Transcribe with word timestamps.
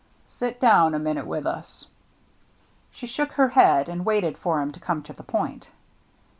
"Sit 0.39 0.59
down 0.59 0.95
a 0.95 0.97
minute 0.97 1.27
with 1.27 1.45
us.'^ 1.45 1.85
She 2.89 3.05
shook 3.05 3.33
her 3.33 3.49
head, 3.49 3.87
and 3.87 4.03
waited 4.03 4.35
for 4.35 4.59
him 4.59 4.71
to 4.71 4.79
come 4.79 5.03
to 5.03 5.13
the 5.13 5.21
point. 5.21 5.69